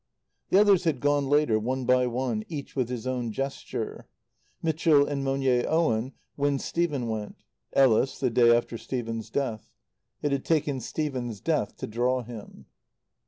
The 0.49 0.59
others 0.59 0.85
had 0.85 0.99
gone 0.99 1.27
later, 1.29 1.59
one 1.59 1.85
by 1.85 2.07
one, 2.07 2.43
each 2.49 2.75
with 2.75 2.89
his 2.89 3.05
own 3.05 3.31
gesture: 3.31 4.07
Mitchell 4.63 5.05
and 5.05 5.23
Monier 5.23 5.63
Owen 5.69 6.13
when 6.35 6.57
Stephen 6.57 7.07
went; 7.07 7.35
Ellis 7.73 8.17
the 8.17 8.31
day 8.31 8.51
after 8.57 8.79
Stephen's 8.79 9.29
death. 9.29 9.69
It 10.23 10.31
had 10.31 10.43
taken 10.43 10.79
Stephen's 10.79 11.39
death 11.39 11.77
to 11.77 11.85
draw 11.85 12.23
him. 12.23 12.65